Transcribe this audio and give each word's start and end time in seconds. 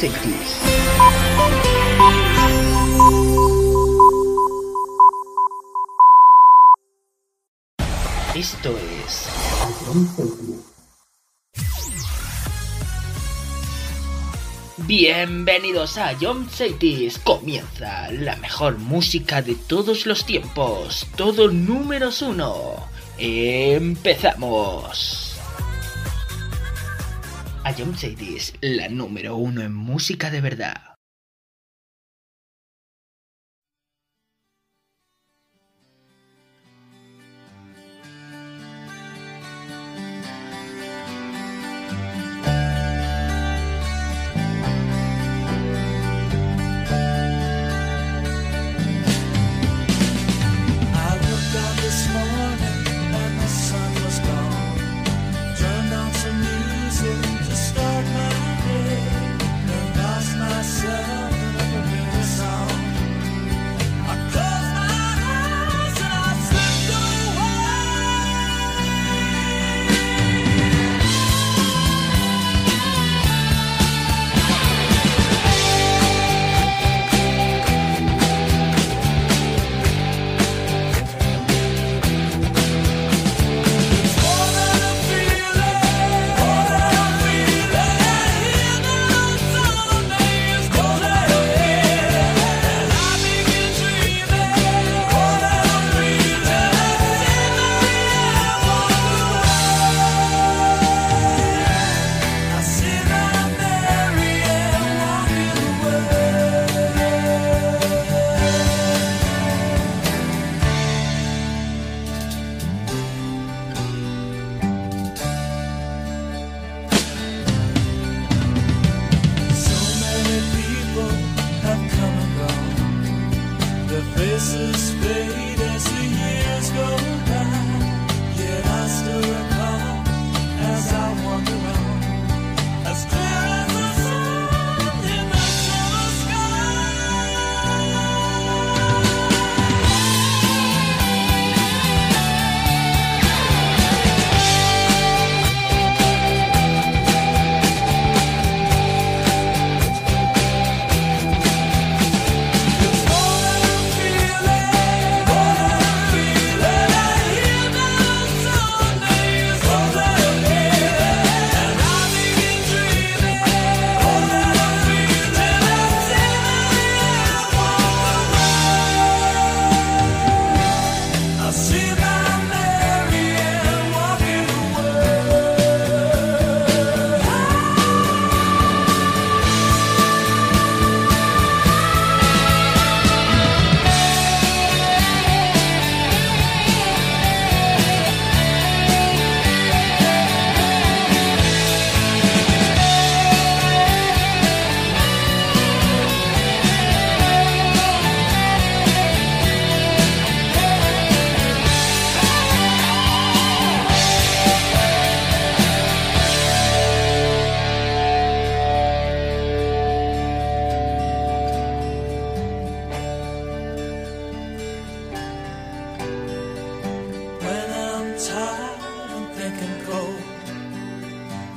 Esto 0.00 0.14
es 8.78 9.28
Bienvenidos 14.86 15.98
a 15.98 16.16
Jump 16.16 16.48
Cities. 16.48 17.18
Comienza 17.18 18.08
la 18.12 18.36
mejor 18.36 18.78
música 18.78 19.42
de 19.42 19.56
todos 19.56 20.06
los 20.06 20.24
tiempos. 20.24 21.08
Todo 21.16 21.50
números 21.50 22.22
uno. 22.22 22.76
Empezamos. 23.18 25.27
A 27.64 27.72
Jump 27.72 27.96
Cities, 27.96 28.54
la 28.60 28.88
número 28.88 29.36
uno 29.36 29.62
en 29.62 29.74
música 29.74 30.30
de 30.30 30.40
verdad. 30.40 30.87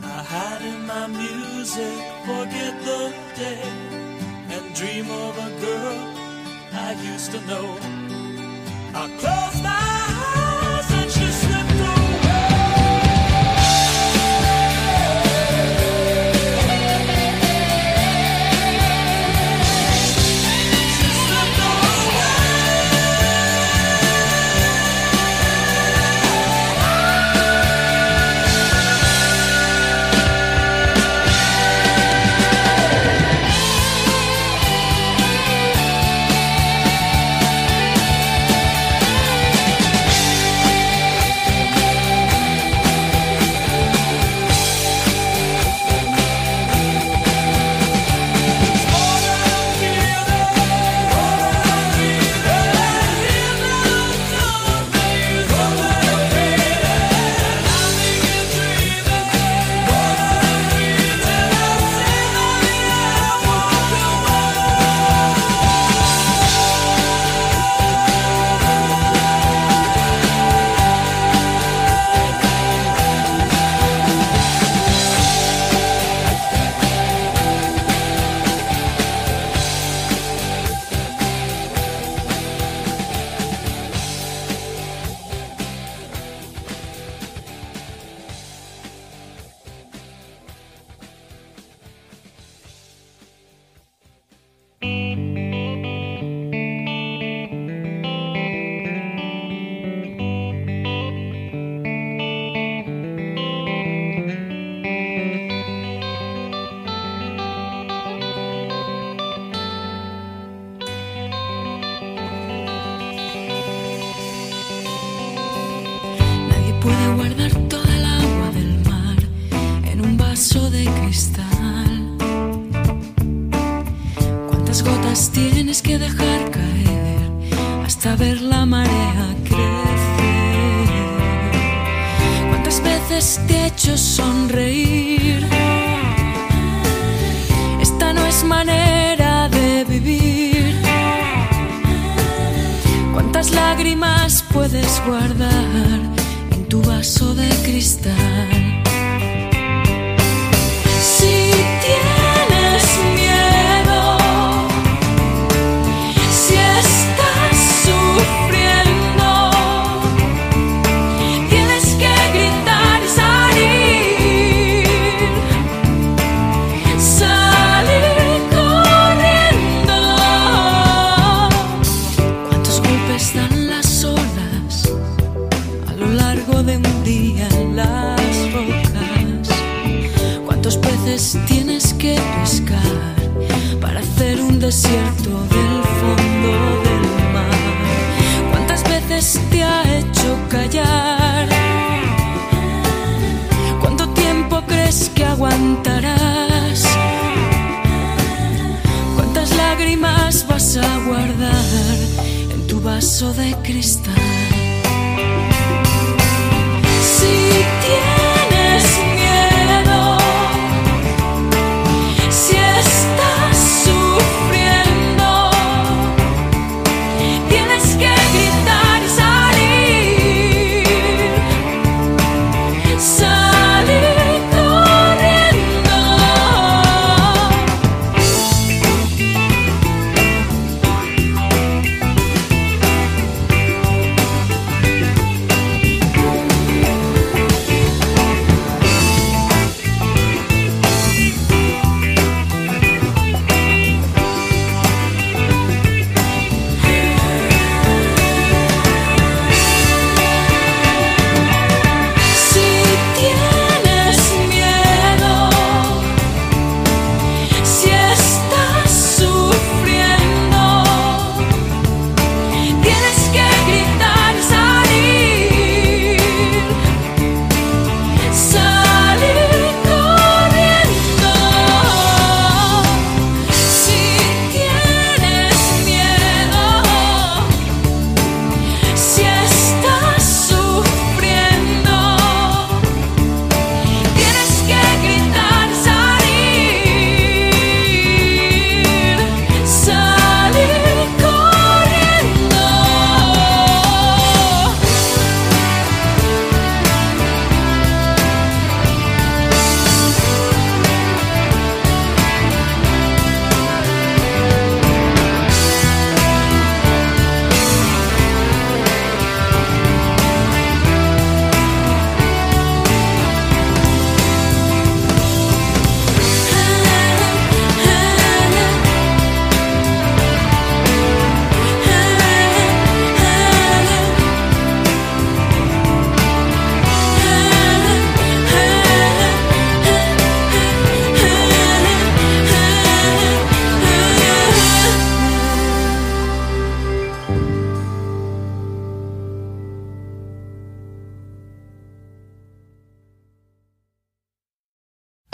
I 0.03 0.23
hide 0.23 0.61
in 0.61 0.85
my 0.85 1.07
music, 1.07 1.97
forget 2.25 2.73
the 2.85 3.13
day, 3.35 3.61
and 4.49 4.73
dream 4.73 5.11
of 5.11 5.37
a 5.37 5.49
girl 5.59 5.99
I 6.73 6.93
used 7.11 7.31
to 7.31 7.41
know. 7.41 7.77
I 8.93 9.17
close. 9.19 9.50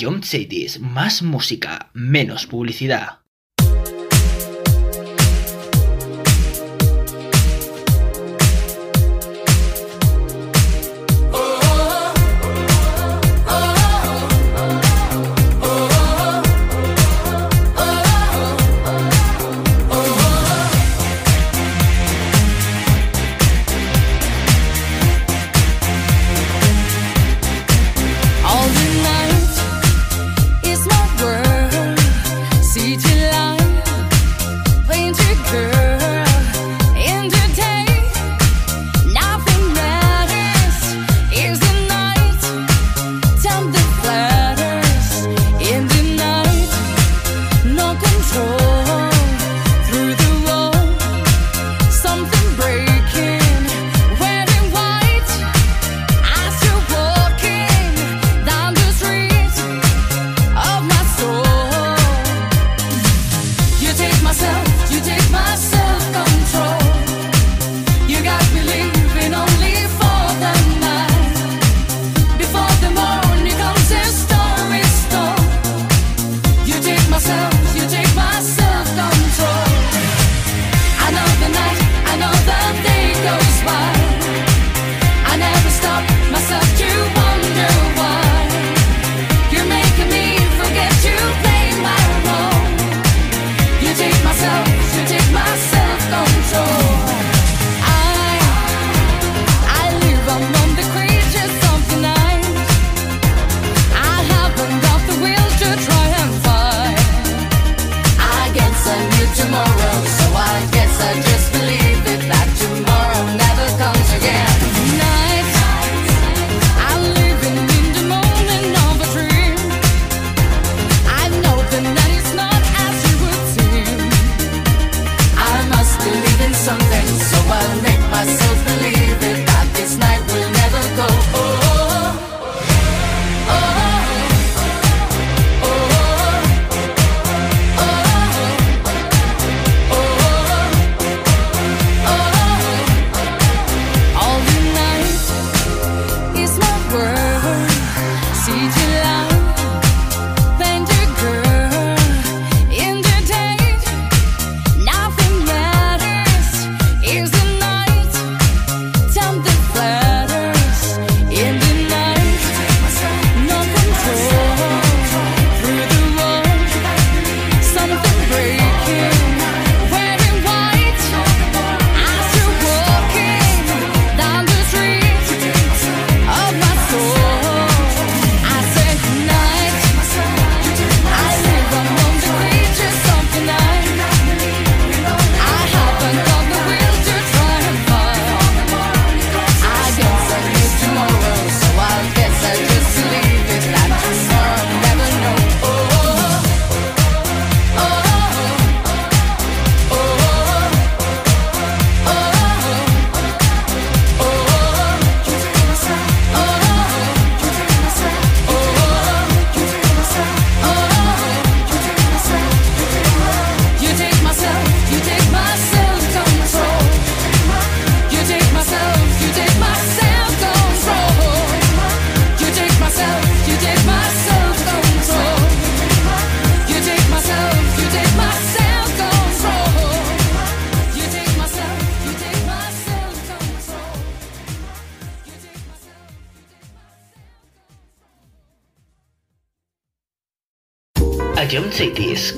John 0.00 0.22
Sadis, 0.22 0.80
más 0.80 1.22
música, 1.22 1.90
menos 1.94 2.46
publicidad. 2.46 3.25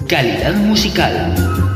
Calidad 0.07 0.54
musical. 0.54 1.67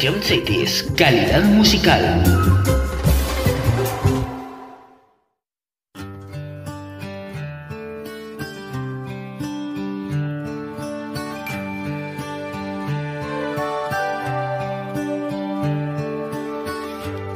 Calidad 0.00 1.44
musical. 1.54 2.04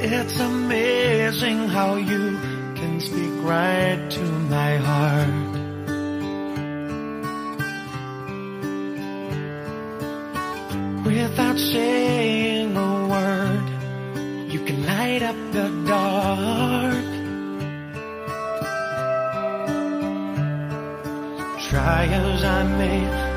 It's 0.01 0.39
amazing 0.39 1.67
how 1.67 1.97
you 1.97 2.39
can 2.73 2.99
speak 2.99 3.31
right 3.43 4.09
to 4.09 4.21
my 4.49 4.77
heart. 4.77 5.14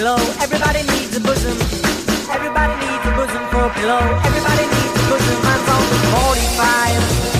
pillow. 0.00 0.16
Everybody 0.40 0.82
needs 0.84 1.14
a 1.14 1.20
bosom. 1.20 1.56
Everybody 2.32 2.74
needs 2.86 3.04
a 3.04 3.12
bosom 3.18 3.42
for 3.52 3.64
a 3.66 3.70
pillow. 3.76 4.00
Everybody 4.24 4.64
needs 4.72 4.94
a 4.96 5.04
bosom. 5.10 5.38
I'm 5.44 5.68
on 5.76 5.84
45. 7.34 7.39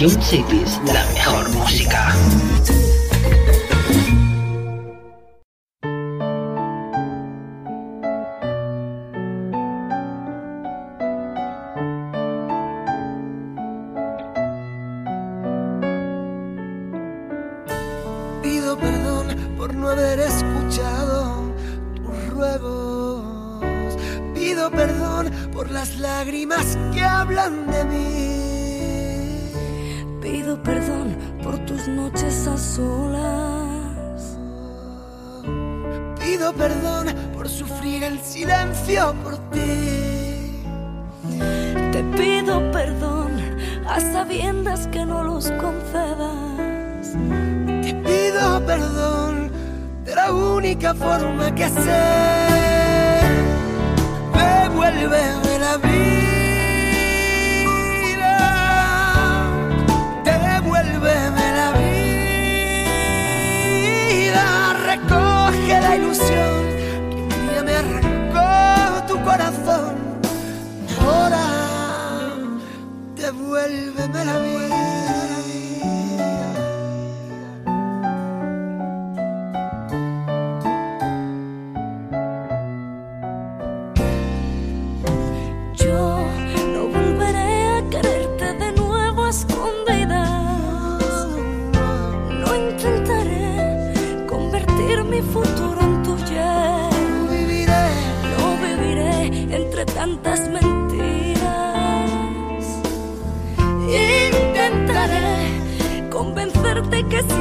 Ion 0.00 0.10
Cities, 0.22 0.80
la 0.86 1.17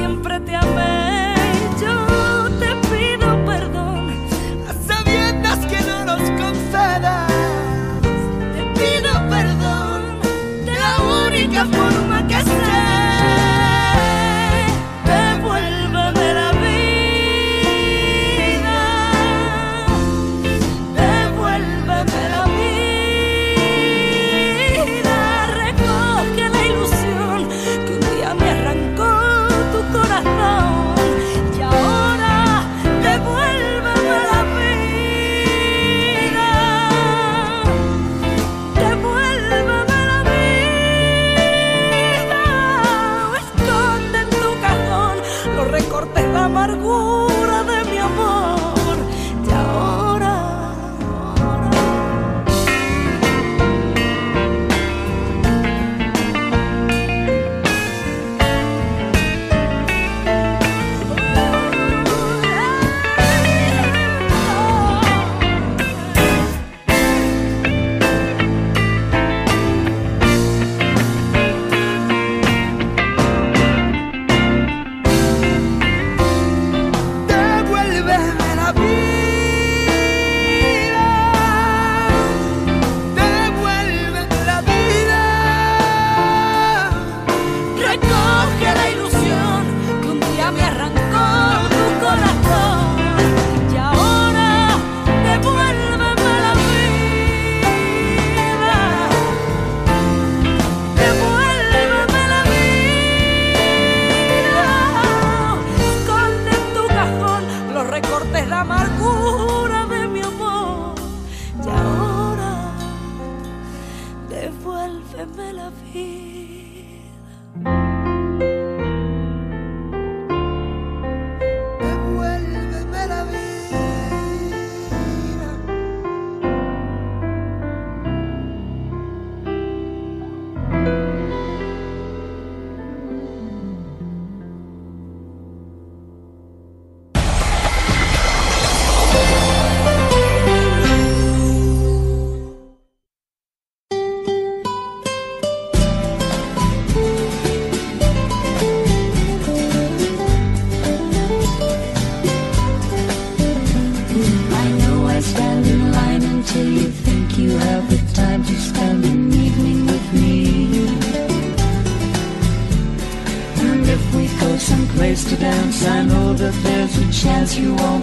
siempre 0.08 0.40
te 0.40 0.56
amé. 0.56 0.87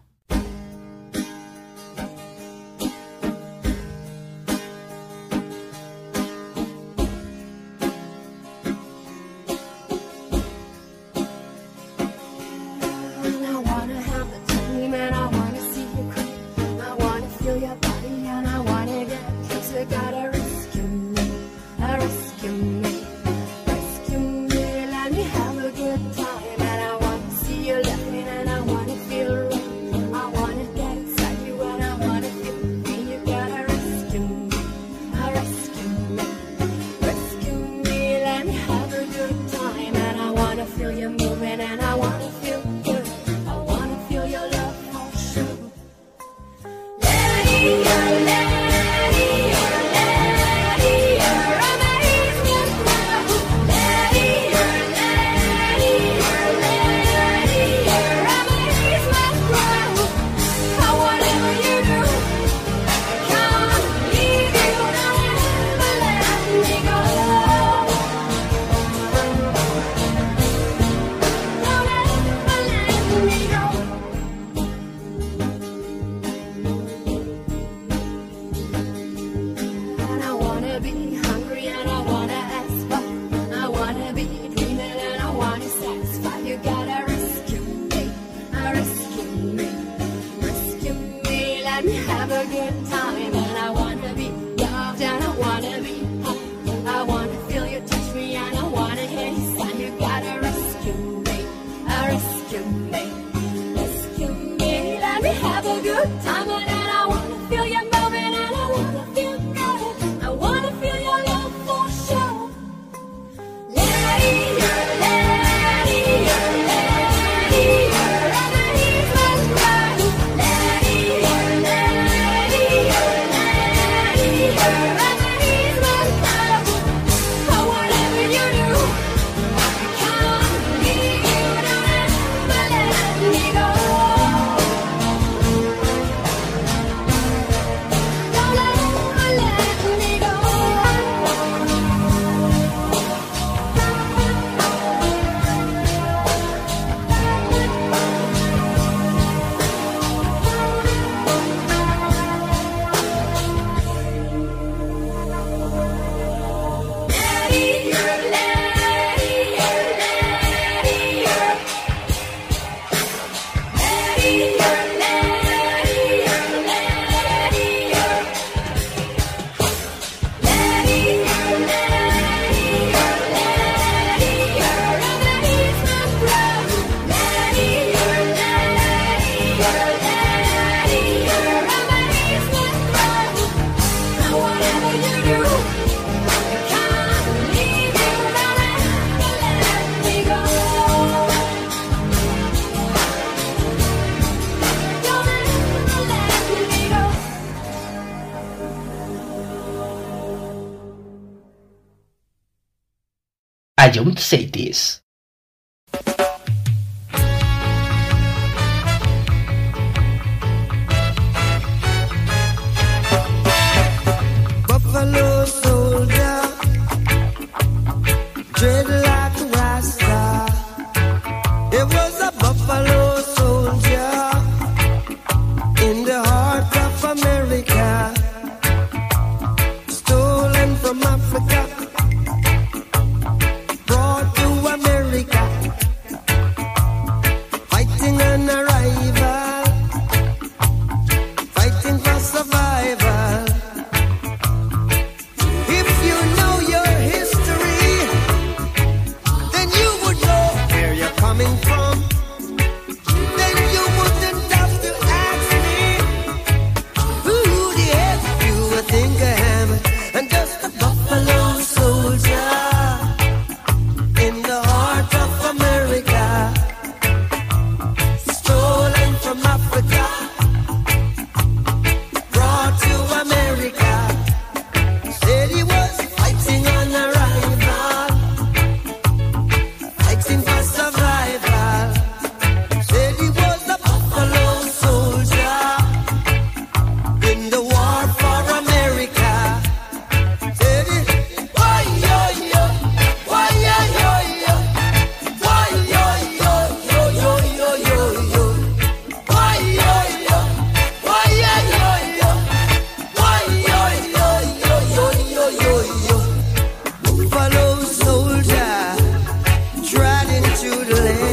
you 310.63 310.85
to 310.85 310.93
live. 311.01 311.30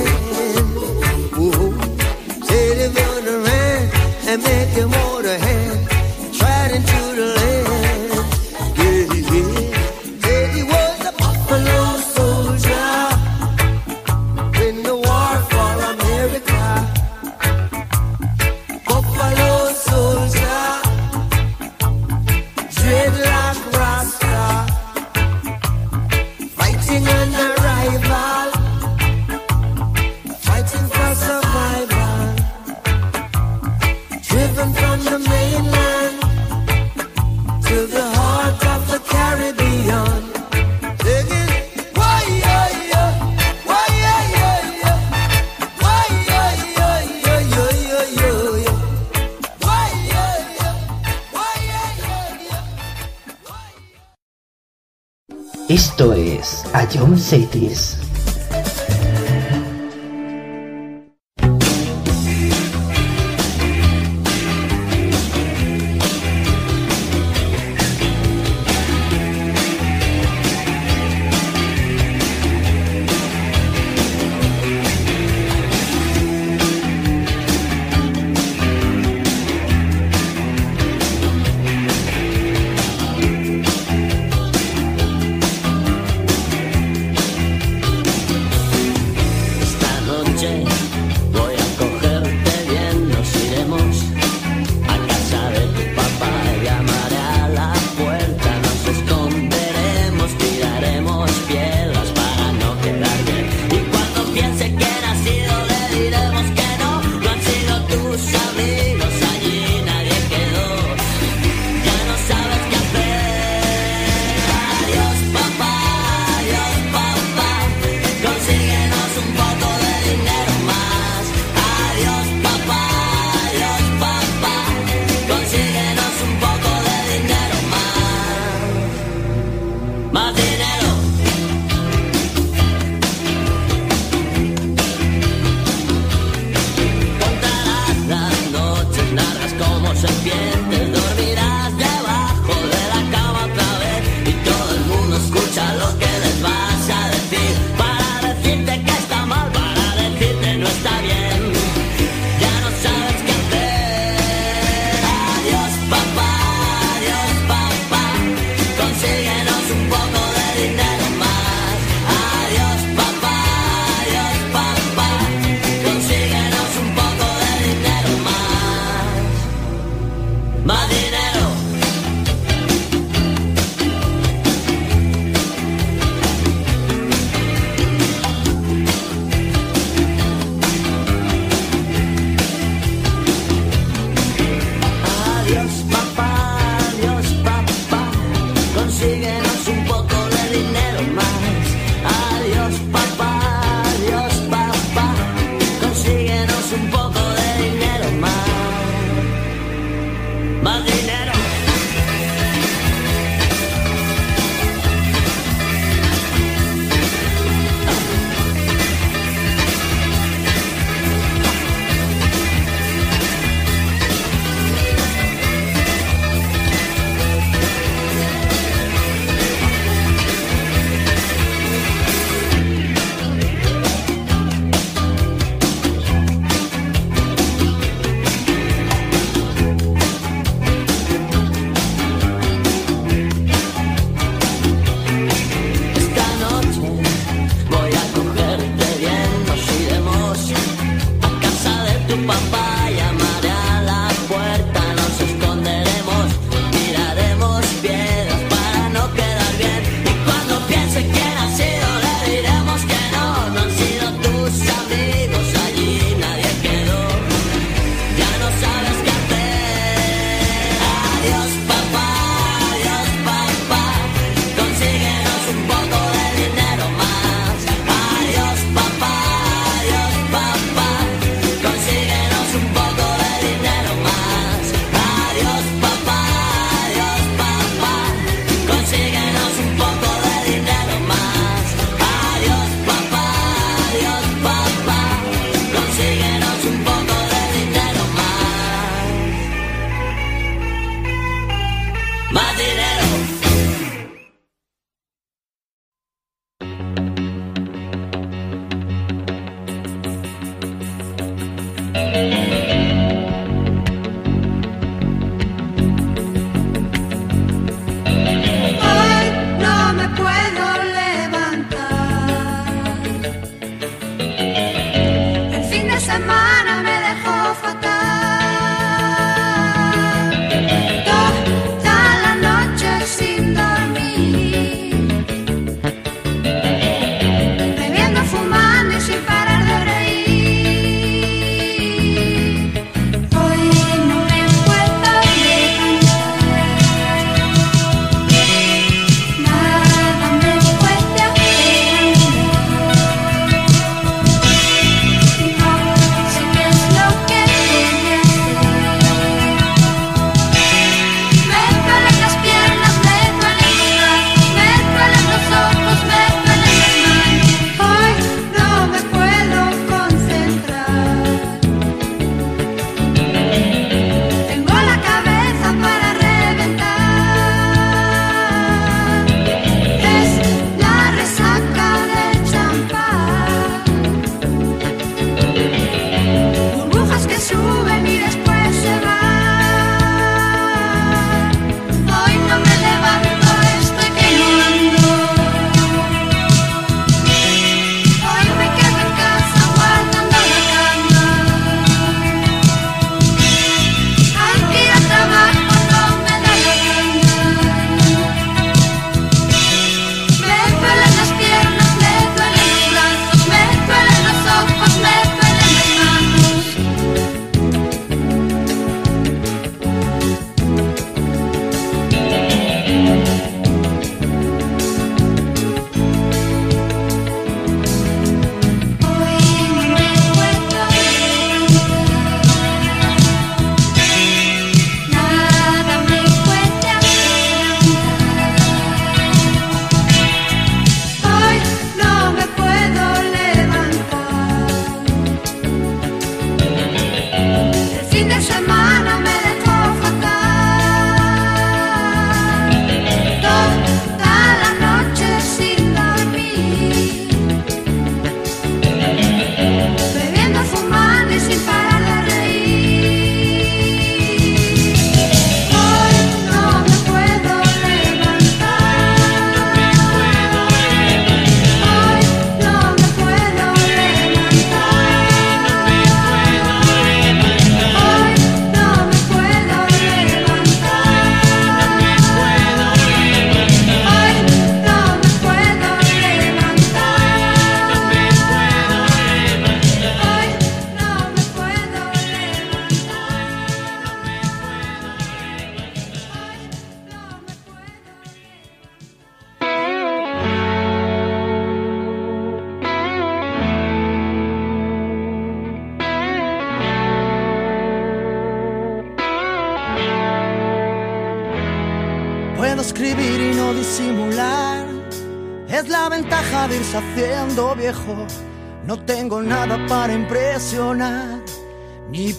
que 56.98 57.02
eu 57.02 57.08
não 57.08 57.14
aceito 57.14 57.58
isso. 57.58 57.97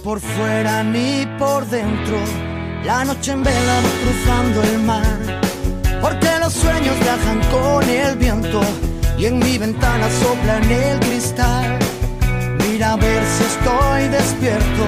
Por 0.04 0.20
fuera 0.20 0.84
ni 0.84 1.26
por 1.38 1.66
dentro. 1.68 2.18
La 2.84 3.04
noche 3.04 3.32
en 3.32 3.44
vela 3.44 3.80
cruzando 4.04 4.64
el 4.64 4.80
mar, 4.80 5.42
porque 6.02 6.30
los 6.40 6.54
sueños 6.54 6.98
viajan 7.00 7.42
con 7.52 7.90
el 7.90 8.16
viento 8.18 8.62
y 9.18 9.26
en 9.26 9.40
mi 9.40 9.58
ventana 9.58 10.08
sopla 10.22 10.58
en 10.58 10.72
el 10.72 11.00
cristal. 11.00 11.78
Mira 12.60 12.94
a 12.94 12.96
ver 12.96 13.24
si 13.26 13.44
estoy 13.44 14.08
despierto. 14.08 14.84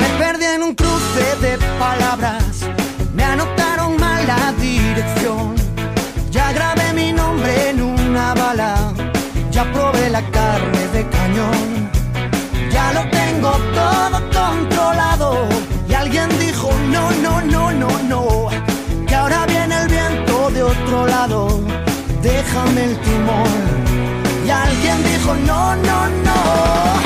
Me 0.00 0.08
perdí 0.18 0.44
en 0.46 0.62
un 0.62 0.74
cruce 0.74 1.36
de 1.40 1.58
palabras, 1.78 2.25
bala, 8.34 8.92
ya 9.50 9.64
probé 9.72 10.10
la 10.10 10.22
carne 10.30 10.88
de 10.92 11.08
cañón. 11.08 11.90
Ya 12.70 12.92
lo 12.92 13.02
tengo 13.10 13.50
todo 13.74 14.18
controlado. 14.38 15.48
Y 15.88 15.94
alguien 15.94 16.28
dijo, 16.38 16.70
no, 16.90 17.10
no, 17.24 17.40
no, 17.40 17.72
no, 17.72 17.88
no. 18.08 18.48
Que 19.06 19.14
ahora 19.14 19.46
viene 19.46 19.74
el 19.82 19.88
viento 19.88 20.50
de 20.50 20.62
otro 20.62 21.06
lado. 21.06 21.60
Déjame 22.22 22.84
el 22.84 23.00
timón. 23.00 23.54
Y 24.46 24.50
alguien 24.50 25.02
dijo, 25.04 25.34
no, 25.46 25.76
no, 25.76 26.08
no. 26.26 27.05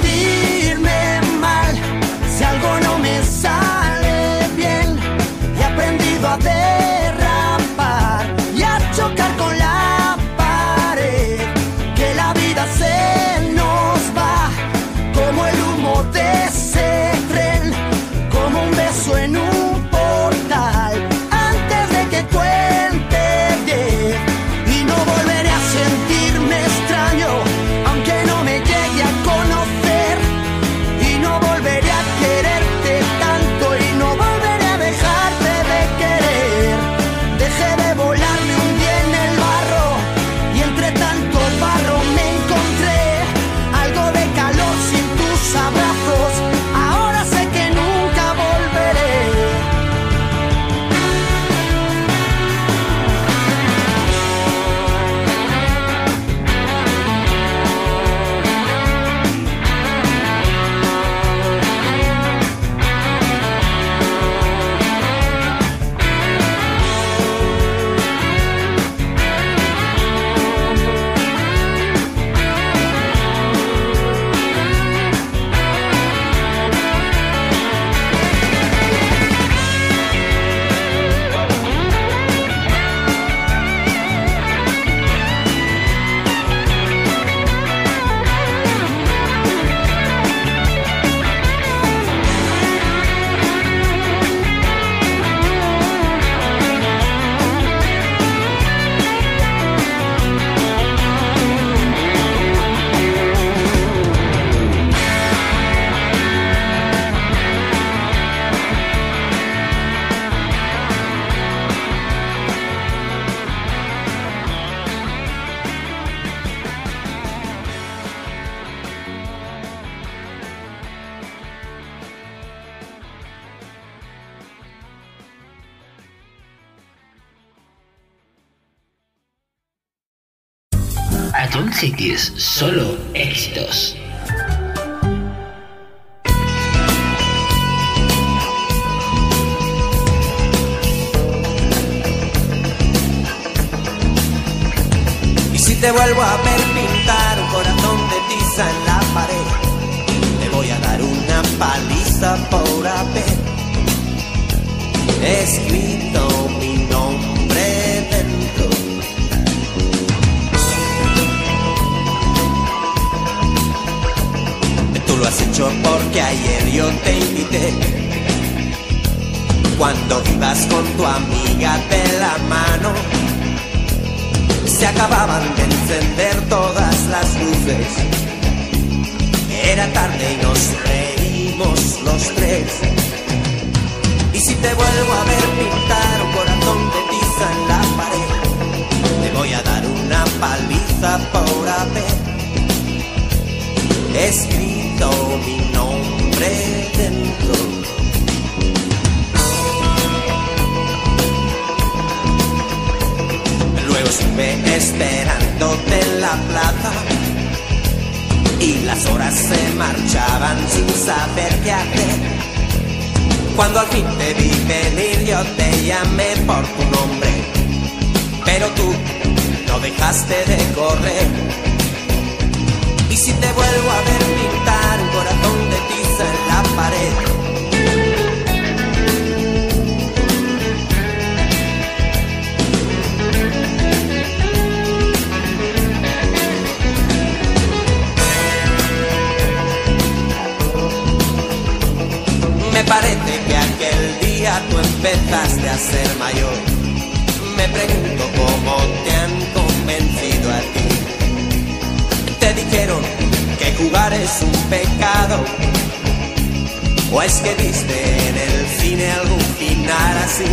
en 257.73 258.37
el 258.37 258.67
cine 258.79 259.11
algún 259.11 259.39
final 259.39 260.17
así? 260.25 260.43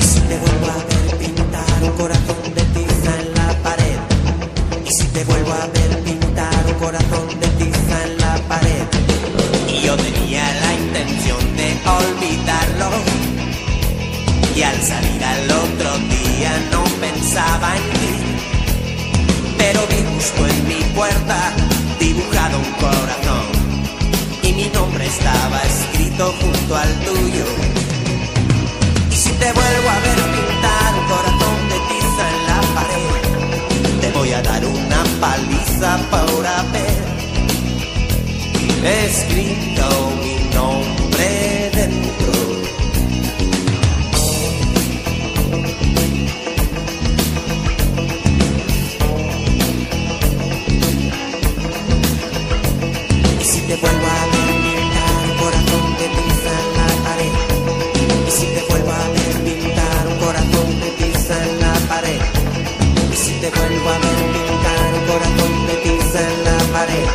Si 0.00 0.20
te 0.20 0.36
vuelvo 0.38 0.66
a 0.66 0.76
ver 0.76 1.16
pintar 1.18 1.82
un 1.82 1.90
corazón 1.92 2.54
de 2.54 2.62
tiza 2.74 3.20
en 3.20 3.34
la 3.34 3.62
pared. 3.62 3.98
Y 4.86 4.90
si 4.92 5.06
te 5.08 5.24
vuelvo 5.24 5.52
a 5.52 5.66
ver 5.68 6.02
pintar 6.04 6.66
un 6.66 6.74
corazón 6.74 7.28
de 7.40 7.46
tiza 7.64 8.04
en 8.04 8.18
la 8.18 8.36
pared. 8.48 8.84
Y 9.68 9.86
yo 9.86 9.96
tenía 9.96 10.44
la 10.60 10.74
intención 10.74 11.56
de 11.56 11.78
olvidarlo 11.88 13.13
Y 14.56 14.62
al 14.62 14.80
salir 14.82 15.24
al 15.24 15.50
otro 15.50 15.98
día 16.08 16.52
no 16.70 16.84
pensaba 17.00 17.76
en 17.76 17.82
ti 17.98 18.12
Pero 19.58 19.80
vi 19.88 20.04
justo 20.14 20.46
en 20.46 20.68
mi 20.68 20.82
puerta 20.94 21.52
dibujado 21.98 22.58
un 22.58 22.72
corazón 22.72 23.46
Y 24.42 24.52
mi 24.52 24.68
nombre 24.68 25.06
estaba 25.06 25.60
escrito 25.62 26.32
junto 26.40 26.76
al 26.76 27.00
tuyo 27.00 27.44
y 29.14 29.16
si 29.16 29.30
te 29.30 29.52
vuelvo 29.52 29.88
a 29.90 30.00
ver 30.00 30.16
pintar 30.16 30.94
un 30.98 31.06
corazón 31.06 31.68
de 31.68 31.78
tiza 31.88 32.24
en 32.30 32.46
la 32.48 32.60
pared, 32.74 34.00
te 34.00 34.10
voy 34.10 34.32
a 34.32 34.42
dar 34.42 34.64
una 34.64 35.04
paliza 35.20 35.98
por 36.10 36.44
haber 36.44 37.04
escrito 38.82 40.10
mi 40.20 40.52
nombre 40.52 41.70
dentro. 41.74 42.63
Vuelvo 63.56 63.88
a 63.90 63.98
ver 63.98 64.18
pintar 64.34 64.94
un 64.98 65.04
corazón 65.06 65.66
de 65.66 65.76
tiza 65.84 66.20
en 66.32 66.44
la 66.44 66.58
pared. 66.72 67.08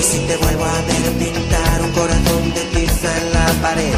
Si 0.00 0.18
te 0.26 0.36
vuelvo 0.36 0.64
a 0.64 0.80
ver 0.88 1.04
pintar 1.18 1.82
un 1.82 1.92
corazón 1.92 2.54
de 2.54 2.62
tiza 2.74 3.18
en 3.20 3.32
la 3.32 3.46
pared. 3.62 3.94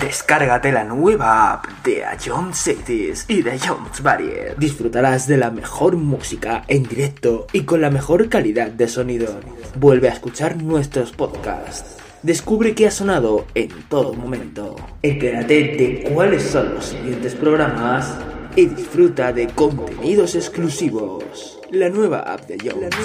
Descárgate 0.00 0.72
la 0.72 0.84
nueva 0.84 1.52
app 1.52 1.66
de 1.84 2.02
John 2.24 2.54
Cities 2.54 3.26
y 3.28 3.42
de 3.42 3.58
Jones 3.58 4.02
Barrier. 4.02 4.56
Disfrutarás 4.56 5.26
de 5.26 5.36
la 5.36 5.50
mejor 5.50 5.96
música 5.96 6.64
en 6.68 6.84
directo 6.84 7.46
y 7.52 7.62
con 7.62 7.80
la 7.80 7.90
mejor 7.90 8.28
calidad 8.28 8.70
de 8.70 8.88
sonido. 8.88 9.40
Vuelve 9.78 10.08
a 10.08 10.12
escuchar 10.12 10.56
nuestros 10.56 11.12
podcasts. 11.12 12.05
Descubre 12.26 12.74
qué 12.74 12.88
ha 12.88 12.90
sonado 12.90 13.46
en 13.54 13.84
todo 13.84 14.12
momento. 14.12 14.74
Entérate 15.00 15.76
de 15.76 16.10
cuáles 16.12 16.42
son 16.42 16.74
los 16.74 16.86
siguientes 16.86 17.36
programas 17.36 18.16
y 18.56 18.66
disfruta 18.66 19.32
de 19.32 19.46
contenidos 19.46 20.34
exclusivos. 20.34 21.60
La 21.70 21.88
nueva 21.88 22.22
app 22.22 22.40
de 22.48 22.58
Jones 22.58 22.96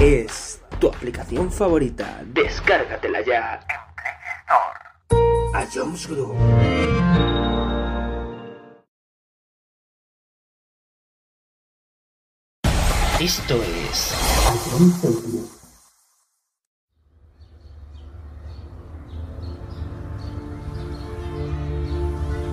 es 0.00 0.60
tu 0.78 0.86
aplicación 0.86 1.50
favorita. 1.50 2.22
Descárgatela 2.24 3.22
ya. 3.26 3.66
A 5.54 5.66
Jones 5.74 6.06
Group. 6.06 6.36
Esto 13.18 13.60
es 13.90 15.61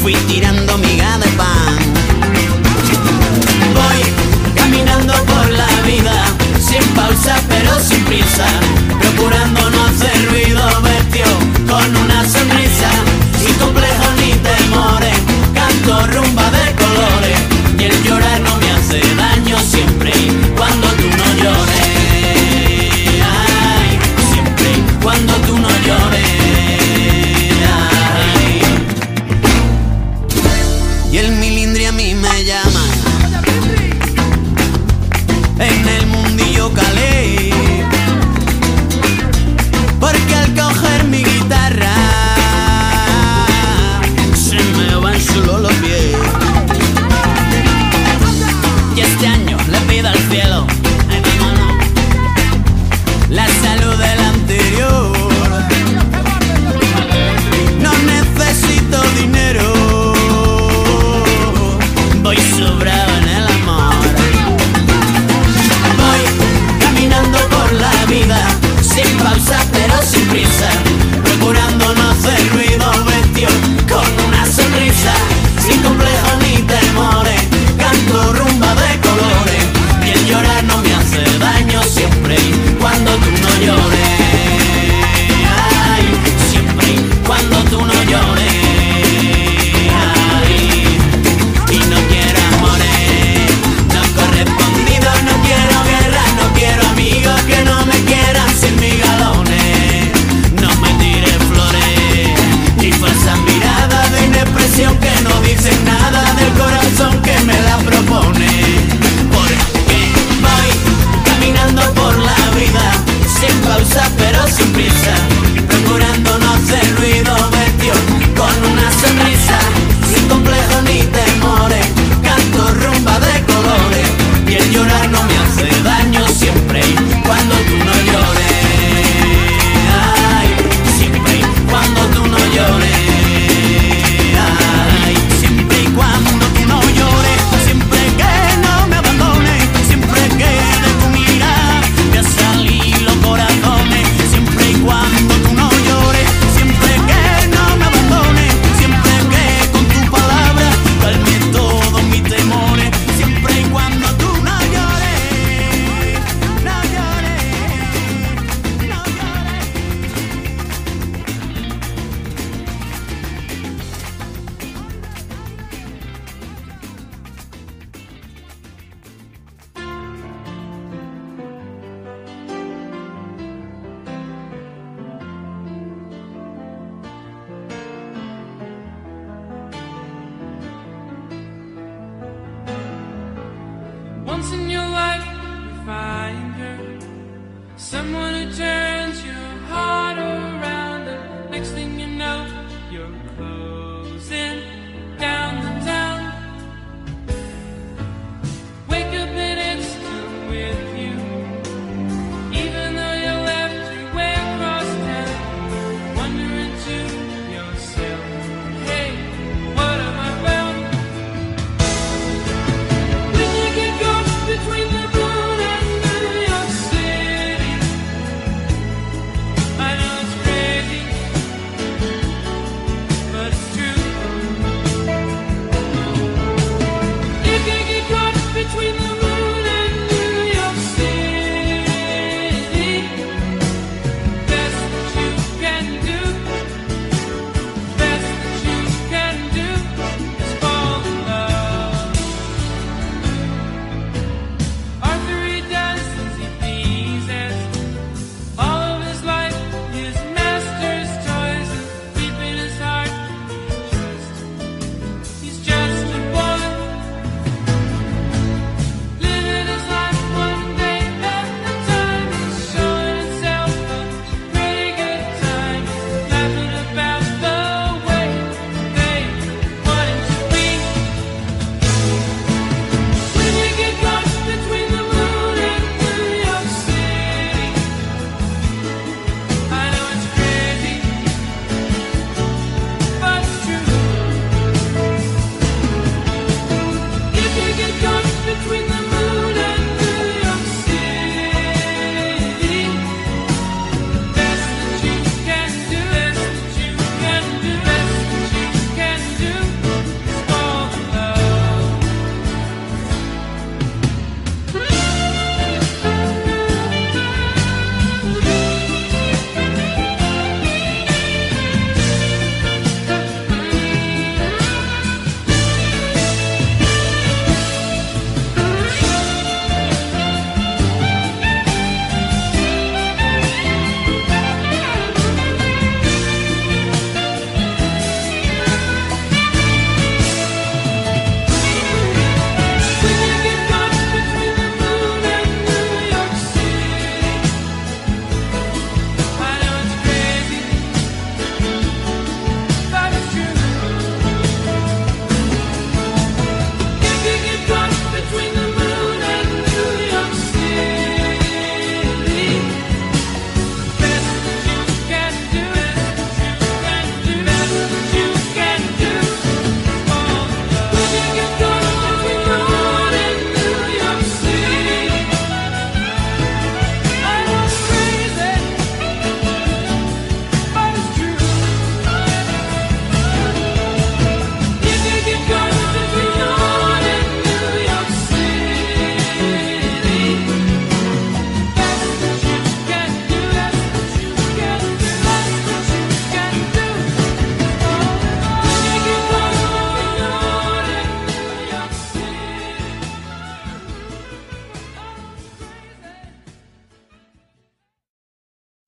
Fui 0.00 0.14
tirando 0.26 0.78
miga 0.78 1.18
de 1.18 1.28
pan. 1.36 1.78
Voy 3.74 4.54
caminando 4.54 5.12
por 5.24 5.50
la 5.50 5.68
vida, 5.86 6.24
sin 6.60 6.82
pausa 6.94 7.36
pero 7.48 7.78
sin 7.80 8.04
prisa, 8.04 8.46
procurando 9.00 9.57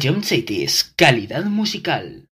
Ion 0.00 0.22
Cities, 0.22 0.92
calidad 0.96 1.46
musical. 1.46 2.27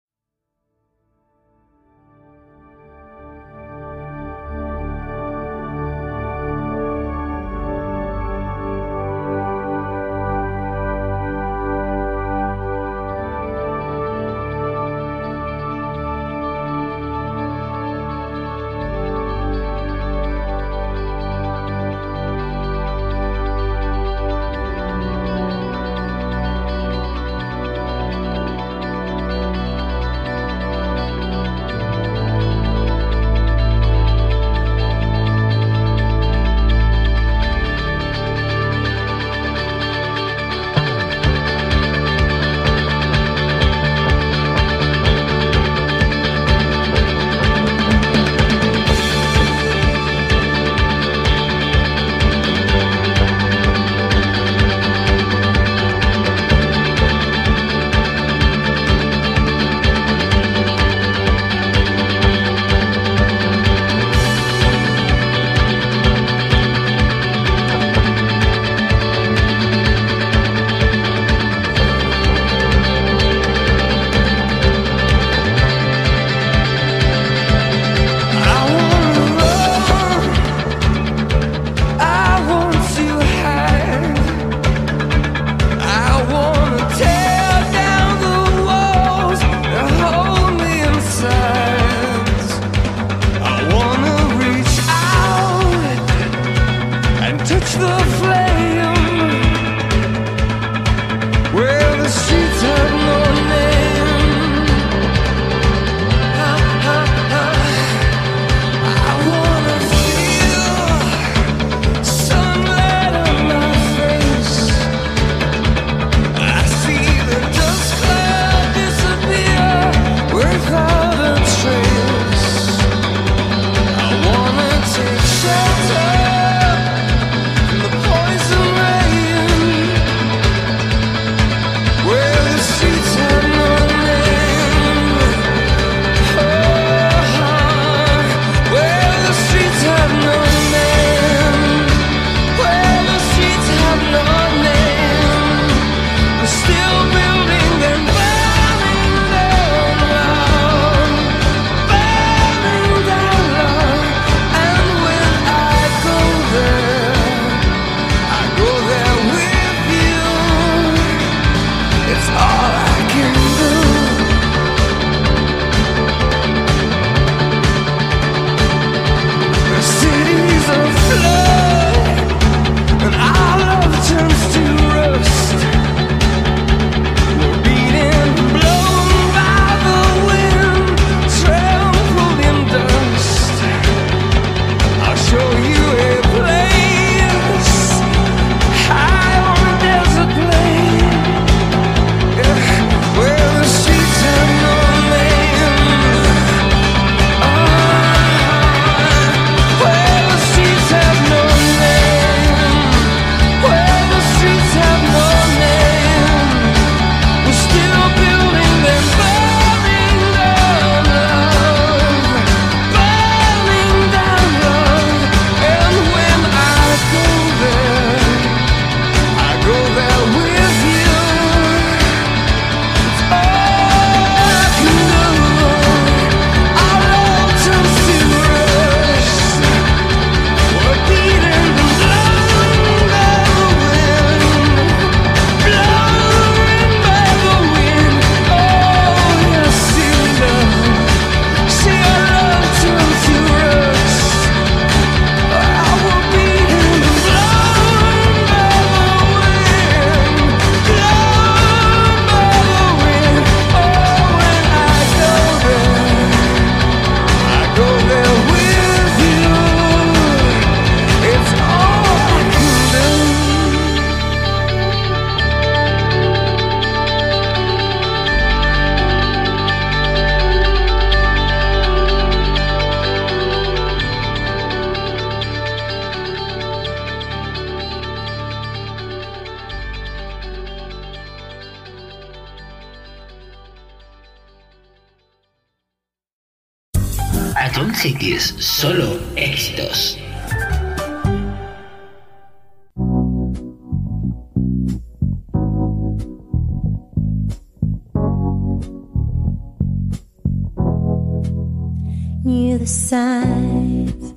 knew 302.51 302.77
the 302.77 302.85
signs 302.85 304.33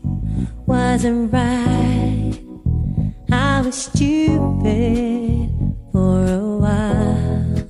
wasn't 0.67 1.33
right. 1.33 2.39
I 3.33 3.61
was 3.63 3.75
stupid 3.75 5.51
for 5.91 6.25
a 6.25 6.47
while, 6.65 7.69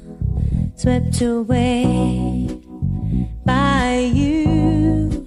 swept 0.77 1.19
away 1.23 2.61
by 3.47 4.11
you, 4.12 5.27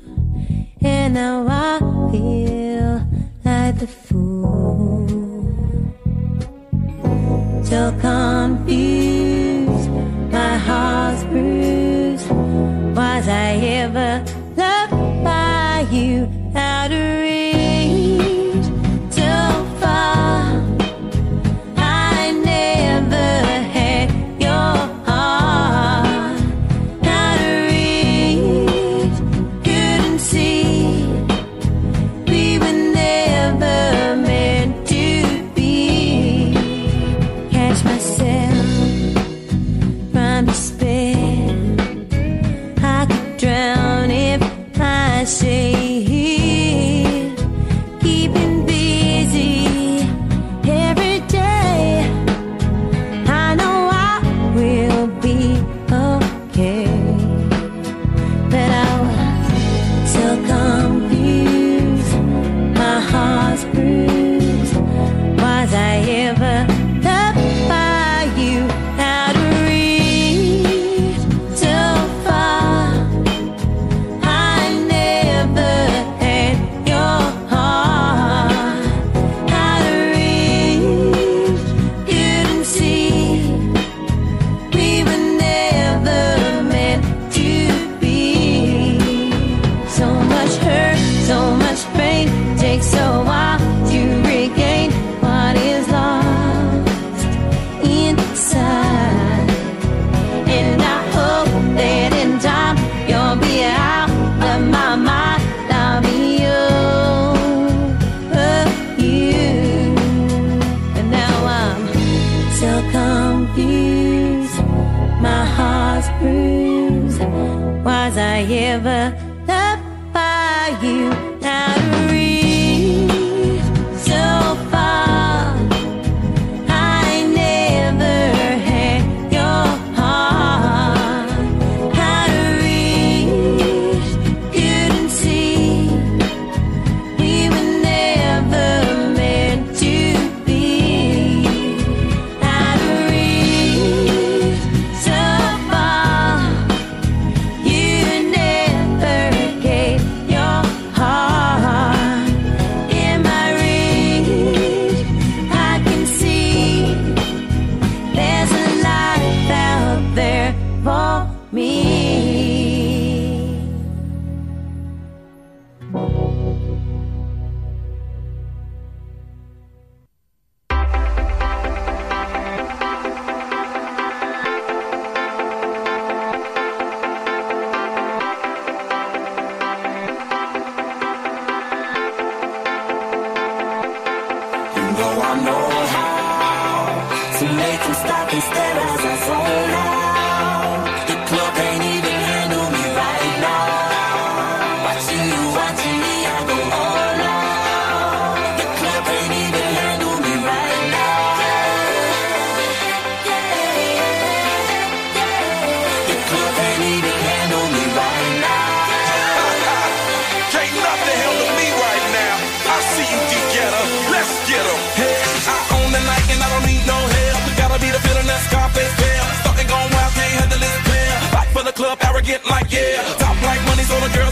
and 0.81 1.15
now 1.15 1.47
I 1.49 2.11
feel. 2.11 2.56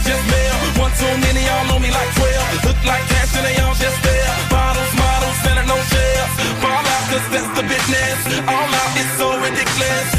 just 0.05 0.23
male. 0.29 0.57
One 0.77 0.93
too 0.93 1.13
many, 1.25 1.41
y'all 1.41 1.65
know 1.67 1.79
me 1.79 1.89
like 1.89 2.11
12. 2.15 2.65
Look 2.69 2.79
like 2.85 3.03
cash 3.09 3.33
and 3.35 3.45
they 3.45 3.57
all 3.65 3.73
just 3.75 3.99
there. 4.05 4.29
Bottles, 4.53 4.93
models, 4.93 5.37
selling 5.43 5.67
no 5.67 5.77
shelves. 5.91 6.33
Ball 6.61 6.85
out, 6.93 7.03
cause 7.09 7.27
that's 7.33 7.51
the 7.57 7.63
business. 7.65 8.17
All 8.45 8.69
out, 8.69 8.91
it's 9.01 9.13
so 9.17 9.27
ridiculous. 9.41 10.14